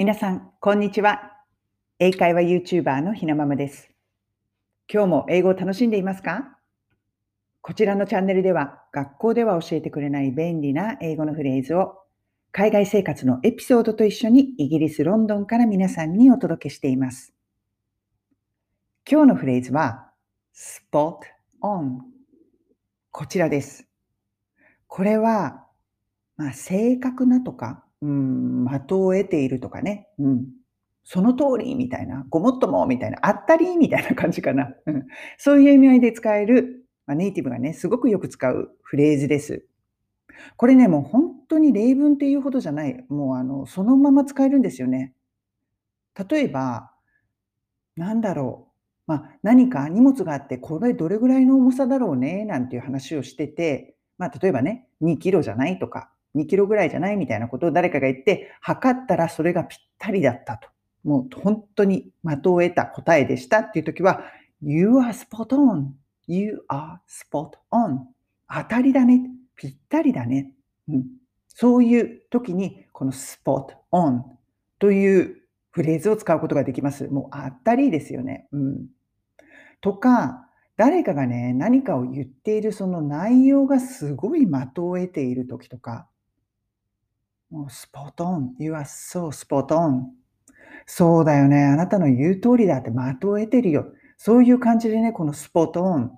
[0.00, 1.34] 皆さん、こんにちは。
[1.98, 3.90] 英会話 YouTuber のひなままです。
[4.90, 6.56] 今日も英語を楽しんでいますか？
[7.60, 11.98] こちらのチャンネルでは、学校では教えてくれない便利な英語のフレーズを、
[12.50, 17.34] 海外生活のエピソードと一緒にイギリス・ロンドンから皆さんにお届けしています。
[19.06, 20.10] 今日のフレーズは、
[20.54, 21.18] spot
[21.60, 21.98] on。
[23.10, 23.86] こちらです。
[24.86, 25.66] これは、
[26.38, 30.46] まあ、正確なとか、うん、的を得ているとかね、うん、
[31.04, 34.68] その通りみたいな、ごもっともみたいな、あったりみたいな感じかな。
[35.38, 39.66] そういう意味合いで使える、まあ、ネイティブがね、すごくよく使うフレーズです。
[40.56, 43.04] これね、もう本当に例文っていうほどじゃない。
[43.08, 45.12] もうあの、そのまま使えるんですよね。
[46.30, 46.92] 例えば、
[47.96, 48.70] なんだろう。
[49.06, 60.68] まあ、何か荷物があって、これどれぐらいの重さだろうね、なんていう話をしてて、まあ、例えばね、2キロじゃないとか、2キロぐらいじゃないみたいなことを誰かが言って、測ったらそれがぴったりだったと。
[61.04, 64.22] もう本当に的を得た答えでしたっていう時は、
[64.62, 65.88] You are spot on.
[66.26, 68.00] You are spot on.
[68.48, 69.30] 当たりだね。
[69.56, 70.52] ぴったりだね。
[70.88, 71.06] うん、
[71.48, 74.22] そういう時に、この spot on
[74.78, 75.36] という
[75.70, 77.08] フレーズを使うことができます。
[77.08, 78.48] もう当たりですよね。
[78.52, 78.86] うん、
[79.80, 86.08] とか、誰かがね、何かを言っているその内容がすごい的を得ている時とか、
[87.50, 88.54] もうスポットン。
[88.58, 90.04] You are so spot on.
[90.86, 91.64] そうだよね。
[91.64, 93.92] あなたの言う通りだって的を得てるよ。
[94.16, 96.12] そういう感じでね、このスポットオン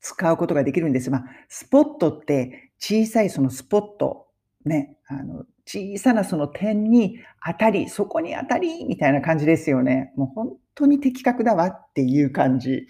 [0.00, 1.10] 使うことができるんです。
[1.10, 4.28] まあ、スポットって小さいそのスポット、
[4.64, 10.12] ね、あの小さなその点に当たり、そこに当たりみたいな感じですよね。
[10.16, 12.86] もう本当に的確だわっていう感じ。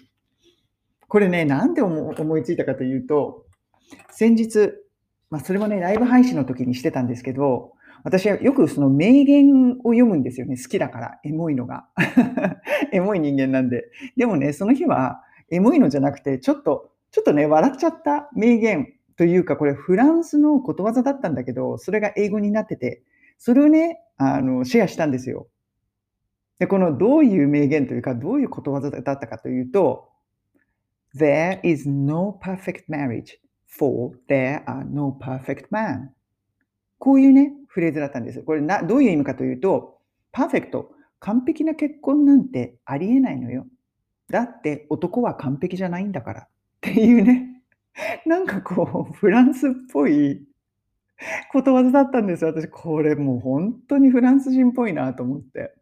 [1.07, 3.45] これね、なんで思いついたかというと、
[4.11, 4.73] 先日、
[5.29, 10.57] まあ、それもね、ライブ配信の時にしてたんですけど、私はよくその名言を読むんですよね。
[10.57, 11.19] 好きだから。
[11.23, 11.87] エモいのが。
[12.93, 13.91] エモい人間なんで。
[14.15, 23.03] でもね、その日は、エモいのじゃなくて、ちょっと、ちょっとね、笑っちゃった名言というか、これフランスのことわざだったんだけど、それが英語になってて、
[23.37, 25.47] それをね、あの、シェアしたんですよ。
[26.59, 30.09] で、このどういう名言というか、どういうことわざだったかというと、
[31.15, 33.39] There is no perfect marriage.
[33.69, 36.09] For there are no perfect man.
[36.97, 38.41] こういうね、フレーズだったんです。
[38.43, 39.99] これな、どういう意味かというと、
[40.31, 43.65] パーフェクト、完璧な結婚なんてありえないのよ。
[44.29, 46.41] だって男は完璧じゃないんだから。
[46.41, 46.45] っ
[46.81, 47.61] ていうね、
[48.25, 50.45] なんかこう、フランスっぽい
[51.51, 52.51] ことわざだったんですよ。
[52.51, 55.75] 私、これもう本当にフランス人っぽいなと思って。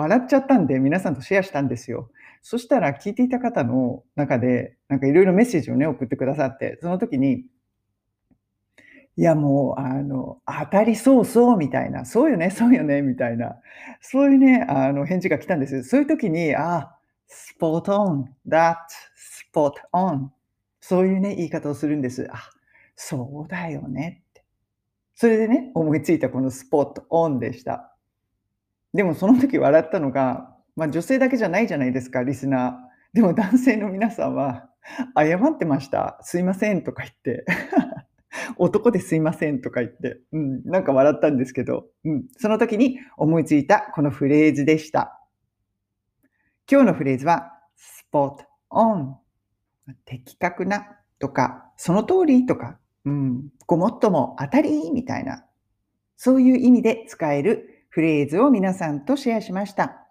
[0.00, 2.10] 笑っちゃったんで、皆さんとシェアしたんですよ。
[2.42, 7.46] そしたら聞いていた方の中で、なんかいろいろメッセージをね、送ってくださって、その時に、
[9.16, 13.56] いやもう、あの、当たりそうそうみたいな、そうよね、そうよね、みたいな、
[14.02, 15.82] そういうね、あの、返事が来たんですよ。
[15.82, 16.94] そういう時に、あ、
[17.58, 18.76] spot on, that,
[19.54, 20.28] spot on.
[20.82, 22.28] そういうね、言い方をするんです。
[22.30, 22.50] あ、
[22.96, 24.44] そうだよねって。
[25.14, 27.95] それでね、思いついたこの spot on でした。
[28.96, 33.16] でもその時笑ったのが、まあ、女性だけじゃないじゃないですか、リスナー。
[33.16, 34.70] でも男性の皆さんは、
[35.16, 36.18] 謝ってました。
[36.22, 37.44] すいませんとか言って。
[38.56, 40.20] 男ですいませんとか言って。
[40.32, 45.20] うん、なんか笑ったんですけど、うん、その時に思いついたこのフレーズでした。
[46.70, 47.52] 今日のフレーズは、
[48.12, 49.14] spot on。
[50.04, 55.44] 的確なとか、その通りとか、うん、ごもっとも当たりみたいな、
[56.16, 60.06] そういう意味で使えるフレーズを皆さんとシェアしました。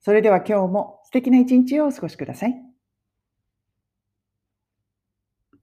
[0.00, 2.71] それでは今日も素敵な一日をお過ごしください。